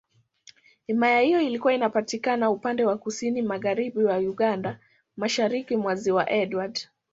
Himaya 0.87 1.21
hiyo 1.21 1.41
ilikuwa 1.41 1.73
inapatikana 1.73 2.49
upande 2.49 2.85
wa 2.85 2.97
Kusini 2.97 3.41
Magharibi 3.41 3.99
mwa 3.99 4.17
Uganda, 4.17 4.79
Mashariki 5.17 5.75
mwa 5.77 5.95
Ziwa 5.95 6.29
Edward. 6.31 6.87